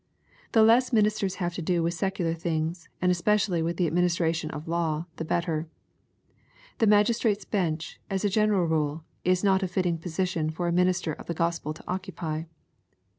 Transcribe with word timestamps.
The 0.53 0.63
less 0.63 0.91
ministers 0.91 1.35
have 1.35 1.53
to 1.53 1.61
do 1.61 1.83
with 1.83 1.93
secular 1.93 2.33
things, 2.33 2.89
and 3.03 3.11
es 3.11 3.21
pecially 3.21 3.63
with 3.63 3.77
the 3.77 3.85
administration 3.85 4.49
of 4.49 4.67
law, 4.67 5.05
the 5.17 5.23
better. 5.23 5.67
The 6.79 6.87
magis 6.87 7.19
trate's 7.19 7.45
bench, 7.45 7.99
as 8.09 8.25
a 8.25 8.27
general 8.29 8.65
rule, 8.65 9.03
is 9.23 9.43
not 9.43 9.61
a 9.61 9.67
fitting 9.67 9.99
position 9.99 10.49
for 10.49 10.67
a 10.67 10.71
min 10.71 10.87
ister 10.87 11.13
of 11.13 11.27
the 11.27 11.35
Gospel 11.35 11.71
to 11.75 11.83
occupy. 11.87 12.45